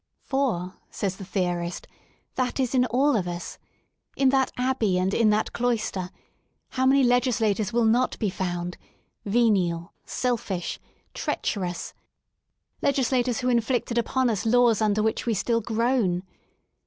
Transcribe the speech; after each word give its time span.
For, 0.23 0.77
says 0.89 1.17
the 1.17 1.23
Theorist 1.23 1.87
that 2.33 2.59
is 2.59 2.73
in 2.73 2.85
all 2.87 3.15
of 3.15 3.27
us, 3.27 3.59
in 4.15 4.29
that 4.29 4.51
abbey 4.57 4.97
and 4.97 5.13
in 5.13 5.29
that 5.29 5.53
cloister, 5.53 6.09
how 6.69 6.87
many 6.87 7.03
legislators 7.03 7.71
will 7.71 7.85
not 7.85 8.17
be 8.17 8.31
found, 8.31 8.79
venial, 9.25 9.93
selfish 10.03 10.79
^ 11.09 11.13
treacherous, 11.13 11.93
legislators 12.81 13.41
who 13.41 13.49
inflicted 13.49 13.99
upon 13.99 14.31
us 14.31 14.43
laws 14.43 14.81
under 14.81 15.03
which 15.03 15.27
we 15.27 15.35
still 15.35 15.61
groan? 15.61 16.23